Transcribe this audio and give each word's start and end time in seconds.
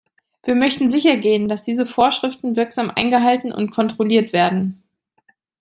Wir 0.43 0.55
möchten 0.55 0.89
sichergehen, 0.89 1.47
dass 1.47 1.61
diese 1.63 1.85
Vorschriften 1.85 2.55
wirksam 2.55 2.89
eingehalten 2.95 3.51
und 3.51 3.69
kontrolliert 3.69 4.33
werden. 4.33 4.81